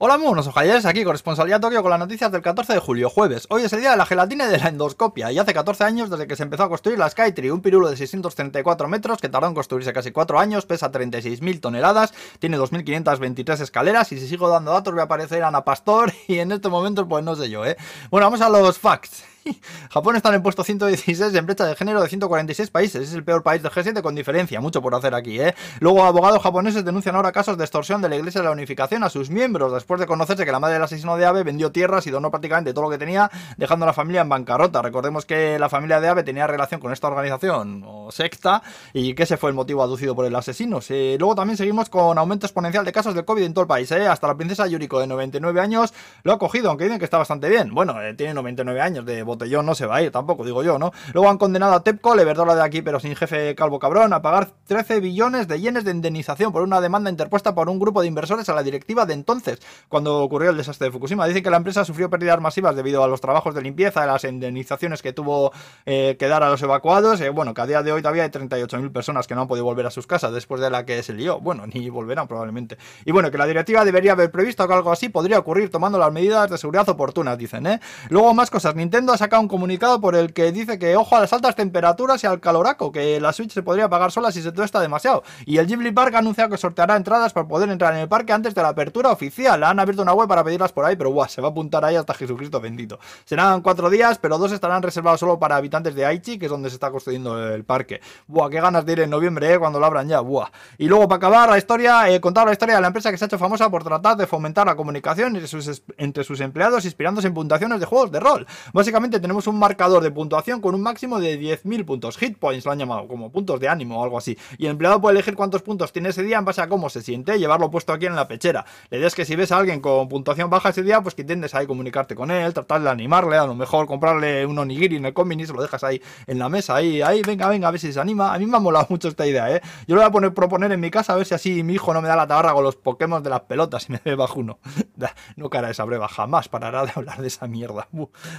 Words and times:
Hola, 0.00 0.16
buenos 0.16 0.46
ojalles, 0.46 0.86
aquí 0.86 1.02
corresponsalía 1.02 1.58
Tokio 1.58 1.82
con 1.82 1.90
las 1.90 1.98
noticias 1.98 2.30
del 2.30 2.40
14 2.40 2.74
de 2.74 2.78
julio, 2.78 3.10
jueves. 3.10 3.48
Hoy 3.50 3.64
es 3.64 3.72
el 3.72 3.80
día 3.80 3.90
de 3.90 3.96
la 3.96 4.06
gelatina 4.06 4.46
y 4.46 4.48
de 4.48 4.58
la 4.58 4.68
endoscopia, 4.68 5.32
y 5.32 5.40
hace 5.40 5.52
14 5.52 5.82
años 5.82 6.08
desde 6.08 6.28
que 6.28 6.36
se 6.36 6.44
empezó 6.44 6.62
a 6.62 6.68
construir 6.68 7.00
la 7.00 7.10
Skytree, 7.10 7.50
un 7.50 7.60
pirulo 7.60 7.90
de 7.90 7.96
634 7.96 8.86
metros 8.86 9.18
que 9.20 9.28
tardó 9.28 9.48
en 9.48 9.54
construirse 9.54 9.92
casi 9.92 10.12
4 10.12 10.38
años, 10.38 10.66
pesa 10.66 10.92
36.000 10.92 11.58
toneladas, 11.60 12.14
tiene 12.38 12.56
2.523 12.58 13.60
escaleras, 13.60 14.12
y 14.12 14.20
si 14.20 14.28
sigo 14.28 14.48
dando 14.48 14.70
datos 14.70 14.94
voy 14.94 15.00
a 15.00 15.06
aparecer 15.06 15.42
Ana 15.42 15.64
Pastor, 15.64 16.12
y 16.28 16.38
en 16.38 16.52
este 16.52 16.68
momento 16.68 17.08
pues 17.08 17.24
no 17.24 17.34
sé 17.34 17.50
yo, 17.50 17.66
¿eh? 17.66 17.76
Bueno, 18.08 18.26
vamos 18.26 18.40
a 18.40 18.48
los 18.50 18.78
facts. 18.78 19.24
Japón 19.90 20.16
está 20.16 20.28
en 20.30 20.36
el 20.36 20.42
puesto 20.42 20.64
116 20.64 21.34
en 21.34 21.46
brecha 21.46 21.66
de 21.66 21.74
género 21.74 22.02
de 22.02 22.08
146 22.08 22.70
países. 22.70 23.08
Es 23.08 23.14
el 23.14 23.24
peor 23.24 23.42
país 23.42 23.62
del 23.62 23.72
G7 23.72 24.02
con 24.02 24.14
diferencia. 24.14 24.60
Mucho 24.60 24.82
por 24.82 24.94
hacer 24.94 25.14
aquí, 25.14 25.40
¿eh? 25.40 25.54
Luego, 25.80 26.04
abogados 26.04 26.42
japoneses 26.42 26.84
denuncian 26.84 27.16
ahora 27.16 27.32
casos 27.32 27.56
de 27.58 27.64
extorsión 27.64 28.02
de 28.02 28.08
la 28.08 28.16
Iglesia 28.16 28.40
de 28.40 28.46
la 28.46 28.52
Unificación 28.52 29.04
a 29.04 29.10
sus 29.10 29.30
miembros 29.30 29.72
después 29.72 30.00
de 30.00 30.06
conocerse 30.06 30.44
que 30.44 30.52
la 30.52 30.60
madre 30.60 30.74
del 30.74 30.82
asesino 30.82 31.16
de 31.16 31.26
Abe 31.26 31.42
vendió 31.42 31.72
tierras 31.72 32.06
y 32.06 32.10
donó 32.10 32.30
prácticamente 32.30 32.72
todo 32.72 32.84
lo 32.84 32.90
que 32.90 32.98
tenía, 32.98 33.30
dejando 33.56 33.84
a 33.84 33.88
la 33.88 33.92
familia 33.92 34.22
en 34.22 34.28
bancarrota. 34.28 34.82
Recordemos 34.82 35.24
que 35.24 35.58
la 35.58 35.68
familia 35.68 36.00
de 36.00 36.08
Abe 36.08 36.22
tenía 36.22 36.46
relación 36.46 36.80
con 36.80 36.92
esta 36.92 37.08
organización 37.08 37.84
o 38.08 38.12
secta 38.12 38.62
y 38.92 39.14
que 39.14 39.24
ese 39.24 39.36
fue 39.36 39.50
el 39.50 39.54
motivo 39.54 39.82
aducido 39.82 40.14
por 40.14 40.24
el 40.24 40.34
asesino. 40.34 40.80
luego 40.88 41.34
también 41.34 41.56
seguimos 41.56 41.88
con 41.90 42.18
aumento 42.18 42.46
exponencial 42.46 42.84
de 42.84 42.92
casos 42.92 43.14
de 43.14 43.24
COVID 43.24 43.42
en 43.42 43.54
todo 43.54 43.62
el 43.62 43.68
país, 43.68 43.90
¿eh? 43.92 44.06
Hasta 44.06 44.26
la 44.26 44.36
princesa 44.36 44.66
Yuriko 44.66 45.00
de 45.00 45.06
99 45.06 45.60
años 45.60 45.92
lo 46.22 46.32
ha 46.32 46.38
cogido, 46.38 46.70
aunque 46.70 46.84
dicen 46.84 46.98
que 46.98 47.04
está 47.04 47.18
bastante 47.18 47.48
bien. 47.48 47.74
Bueno, 47.74 48.00
eh, 48.02 48.14
tiene 48.14 48.34
99 48.34 48.80
años 48.80 49.04
de 49.04 49.22
botellón, 49.22 49.66
no 49.66 49.74
se 49.74 49.86
va 49.86 49.96
a 49.96 50.02
ir 50.02 50.10
tampoco, 50.10 50.44
digo 50.44 50.62
yo, 50.62 50.78
¿no? 50.78 50.92
Luego 51.12 51.28
han 51.28 51.38
condenado 51.38 51.74
a 51.74 51.82
Tepco, 51.82 52.14
Leberdora 52.14 52.54
de 52.54 52.62
aquí, 52.62 52.82
pero 52.82 52.98
sin 53.00 53.14
jefe 53.14 53.54
calvo 53.54 53.78
cabrón, 53.78 54.12
a 54.12 54.22
pagar 54.22 54.48
13 54.66 55.00
billones 55.00 55.48
de 55.48 55.60
yenes 55.60 55.84
de 55.84 55.90
indemnización 55.90 56.52
por 56.52 56.62
una 56.62 56.80
demanda 56.80 57.10
interpuesta 57.10 57.54
por 57.54 57.68
un 57.68 57.78
grupo 57.78 58.00
de 58.00 58.06
inversores 58.06 58.48
a 58.48 58.54
la 58.54 58.62
directiva 58.62 59.04
de 59.06 59.14
entonces, 59.14 59.60
cuando 59.88 60.22
ocurrió 60.22 60.50
el 60.50 60.56
desastre 60.56 60.86
de 60.86 60.92
Fukushima. 60.92 61.26
Dicen 61.26 61.42
que 61.42 61.50
la 61.50 61.56
empresa 61.58 61.84
sufrió 61.84 62.08
pérdidas 62.08 62.40
masivas 62.40 62.74
debido 62.74 63.02
a 63.04 63.08
los 63.08 63.20
trabajos 63.20 63.54
de 63.54 63.62
limpieza, 63.62 64.02
a 64.02 64.06
las 64.06 64.24
indemnizaciones 64.24 65.02
que 65.02 65.12
tuvo 65.12 65.52
eh, 65.86 66.16
que 66.18 66.28
dar 66.28 66.42
a 66.42 66.50
los 66.50 66.62
evacuados. 66.62 67.20
Bueno, 67.32 67.54
que 67.54 67.60
a 67.60 67.66
día 67.66 67.82
de 67.82 67.92
hoy 67.92 67.97
todavía 68.02 68.24
hay 68.24 68.30
38.000 68.30 68.92
personas 68.92 69.26
que 69.26 69.34
no 69.34 69.42
han 69.42 69.48
podido 69.48 69.64
volver 69.64 69.86
a 69.86 69.90
sus 69.90 70.06
casas 70.06 70.32
después 70.32 70.60
de 70.60 70.70
la 70.70 70.84
que 70.84 71.02
se 71.02 71.12
lió. 71.12 71.40
Bueno, 71.40 71.66
ni 71.66 71.88
volverán 71.90 72.28
probablemente. 72.28 72.78
Y 73.04 73.12
bueno, 73.12 73.30
que 73.30 73.38
la 73.38 73.46
directiva 73.46 73.84
debería 73.84 74.12
haber 74.12 74.30
previsto 74.30 74.66
que 74.66 74.74
algo 74.74 74.92
así 74.92 75.08
podría 75.08 75.38
ocurrir 75.38 75.70
tomando 75.70 75.98
las 75.98 76.12
medidas 76.12 76.50
de 76.50 76.58
seguridad 76.58 76.88
oportunas, 76.88 77.38
dicen, 77.38 77.66
¿eh? 77.66 77.80
Luego 78.08 78.34
más 78.34 78.50
cosas. 78.50 78.74
Nintendo 78.74 79.12
ha 79.12 79.18
sacado 79.18 79.42
un 79.42 79.48
comunicado 79.48 80.00
por 80.00 80.14
el 80.14 80.32
que 80.32 80.52
dice 80.52 80.78
que 80.78 80.96
ojo 80.96 81.16
a 81.16 81.20
las 81.20 81.32
altas 81.32 81.56
temperaturas 81.56 82.22
y 82.24 82.26
al 82.26 82.40
caloraco, 82.40 82.92
que 82.92 83.20
la 83.20 83.32
Switch 83.32 83.52
se 83.52 83.62
podría 83.62 83.86
apagar 83.86 84.12
sola 84.12 84.32
si 84.32 84.42
se 84.42 84.52
tuesta 84.52 84.80
demasiado. 84.80 85.22
Y 85.46 85.58
el 85.58 85.66
Ghibli 85.66 85.92
Park 85.92 86.14
ha 86.14 86.18
anunciado 86.18 86.50
que 86.50 86.56
sorteará 86.56 86.96
entradas 86.96 87.32
para 87.32 87.46
poder 87.46 87.68
entrar 87.68 87.94
en 87.94 88.00
el 88.00 88.08
parque 88.08 88.32
antes 88.32 88.54
de 88.54 88.62
la 88.62 88.68
apertura 88.68 89.10
oficial. 89.10 89.62
Han 89.64 89.80
abierto 89.80 90.02
una 90.02 90.12
web 90.12 90.28
para 90.28 90.44
pedirlas 90.44 90.72
por 90.72 90.84
ahí, 90.84 90.96
pero 90.96 91.10
buah, 91.10 91.28
se 91.28 91.40
va 91.40 91.48
a 91.48 91.50
apuntar 91.50 91.84
ahí 91.84 91.96
hasta 91.96 92.14
Jesucristo 92.14 92.60
bendito. 92.60 92.98
Serán 93.24 93.62
cuatro 93.62 93.90
días, 93.90 94.18
pero 94.18 94.38
dos 94.38 94.52
estarán 94.52 94.82
reservados 94.82 95.20
solo 95.20 95.38
para 95.38 95.56
habitantes 95.56 95.94
de 95.94 96.04
Aichi, 96.04 96.38
que 96.38 96.46
es 96.46 96.50
donde 96.50 96.70
se 96.70 96.76
está 96.76 96.90
construyendo 96.90 97.48
el 97.52 97.64
parque. 97.64 97.87
Buah, 98.26 98.50
qué 98.50 98.60
ganas 98.60 98.84
de 98.84 98.92
ir 98.92 99.00
en 99.00 99.10
noviembre, 99.10 99.54
eh, 99.54 99.58
cuando 99.58 99.80
lo 99.80 99.86
abran 99.86 100.08
ya, 100.08 100.20
buah. 100.20 100.50
Y 100.78 100.86
luego 100.86 101.08
para 101.08 101.16
acabar 101.16 101.48
la 101.48 101.58
historia, 101.58 102.08
eh, 102.10 102.20
contar 102.20 102.46
la 102.46 102.52
historia 102.52 102.76
de 102.76 102.80
la 102.80 102.88
empresa 102.88 103.10
que 103.10 103.18
se 103.18 103.24
ha 103.24 103.26
hecho 103.26 103.38
famosa 103.38 103.70
por 103.70 103.84
tratar 103.84 104.16
de 104.16 104.26
fomentar 104.26 104.66
la 104.66 104.76
comunicación 104.76 105.36
entre 105.36 106.24
sus, 106.24 106.40
empleados 106.40 106.84
inspirándose 106.84 107.28
en 107.28 107.34
puntuaciones 107.34 107.80
de 107.80 107.86
juegos 107.86 108.12
de 108.12 108.20
rol. 108.20 108.46
Básicamente 108.72 109.20
tenemos 109.20 109.46
un 109.46 109.58
marcador 109.58 110.02
de 110.02 110.10
puntuación 110.10 110.60
con 110.60 110.74
un 110.74 110.82
máximo 110.82 111.20
de 111.20 111.40
10.000 111.40 111.84
puntos. 111.84 112.16
Hit 112.18 112.38
points 112.38 112.64
lo 112.64 112.72
han 112.72 112.78
llamado, 112.78 113.08
como 113.08 113.30
puntos 113.30 113.58
de 113.60 113.68
ánimo 113.68 114.00
o 114.00 114.04
algo 114.04 114.18
así. 114.18 114.36
Y 114.58 114.66
el 114.66 114.72
empleado 114.72 115.00
puede 115.00 115.16
elegir 115.16 115.34
cuántos 115.34 115.62
puntos 115.62 115.92
tiene 115.92 116.10
ese 116.10 116.22
día 116.22 116.38
en 116.38 116.44
base 116.44 116.60
a 116.60 116.68
cómo 116.68 116.90
se 116.90 117.02
siente 117.02 117.38
llevarlo 117.38 117.70
puesto 117.70 117.92
aquí 117.92 118.06
en 118.06 118.16
la 118.16 118.28
pechera. 118.28 118.64
La 118.90 118.98
idea 118.98 119.06
es 119.06 119.14
que 119.14 119.24
si 119.24 119.36
ves 119.36 119.52
a 119.52 119.58
alguien 119.58 119.80
con 119.80 120.08
puntuación 120.08 120.50
baja 120.50 120.70
ese 120.70 120.82
día, 120.82 121.00
pues 121.00 121.14
que 121.14 121.22
intentes 121.22 121.54
ahí 121.54 121.66
comunicarte 121.66 122.14
con 122.14 122.30
él, 122.30 122.52
tratar 122.52 122.82
de 122.82 122.90
animarle, 122.90 123.36
a 123.36 123.46
lo 123.46 123.54
mejor 123.54 123.86
comprarle 123.86 124.44
un 124.46 124.58
onigiri 124.58 124.96
en 124.96 125.06
el 125.06 125.14
combini, 125.14 125.46
se 125.46 125.52
lo 125.52 125.62
dejas 125.62 125.84
ahí 125.84 126.00
en 126.26 126.38
la 126.38 126.48
mesa, 126.48 126.76
ahí, 126.76 127.02
ahí, 127.02 127.22
venga, 127.22 127.48
venga, 127.48 127.68
a 127.68 127.70
si 127.78 127.92
se 127.92 128.00
anima. 128.00 128.34
A 128.34 128.38
mí 128.38 128.46
me 128.46 128.56
ha 128.56 128.60
molado 128.60 128.86
mucho 128.88 129.08
esta 129.08 129.26
idea, 129.26 129.54
¿eh? 129.54 129.60
Yo 129.86 129.94
lo 129.94 130.00
voy 130.00 130.08
a 130.08 130.12
poner, 130.12 130.34
proponer 130.34 130.72
en 130.72 130.80
mi 130.80 130.90
casa 130.90 131.12
a 131.12 131.16
ver 131.16 131.26
si 131.26 131.34
así 131.34 131.62
mi 131.62 131.74
hijo 131.74 131.92
no 131.94 132.02
me 132.02 132.08
da 132.08 132.16
la 132.16 132.26
tabarra 132.26 132.52
con 132.52 132.64
los 132.64 132.76
Pokémon 132.76 133.22
de 133.22 133.30
las 133.30 133.40
pelotas 133.42 133.88
y 133.88 133.92
me 133.92 134.00
ve 134.04 134.14
bajo 134.14 134.40
uno. 134.40 134.58
no 135.36 135.50
cara 135.50 135.70
esa 135.70 135.84
breva, 135.84 136.08
jamás 136.08 136.48
parará 136.48 136.84
de 136.84 136.92
hablar 136.94 137.20
de 137.20 137.28
esa 137.28 137.46
mierda. 137.46 137.88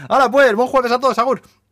Ahora 0.07 0.29
pues, 0.31 0.53
buen 0.55 0.67
jueves 0.67 0.91
a 0.91 0.99
todos, 0.99 1.17
Agur. 1.19 1.41